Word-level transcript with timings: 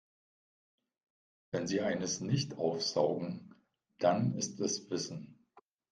Wenn 1.51 1.67
sie 1.67 1.81
eines 1.81 2.21
nicht 2.21 2.57
aufsaugen, 2.57 3.53
dann 3.99 4.33
ist 4.33 4.59
es 4.59 4.89
Wissen. 4.89 5.37